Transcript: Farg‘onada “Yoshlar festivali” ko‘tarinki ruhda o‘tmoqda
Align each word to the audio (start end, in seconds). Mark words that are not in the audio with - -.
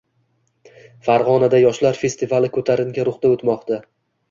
Farg‘onada 1.07 1.59
“Yoshlar 1.65 2.01
festivali” 2.01 2.51
ko‘tarinki 2.57 3.09
ruhda 3.13 3.35
o‘tmoqda 3.37 3.83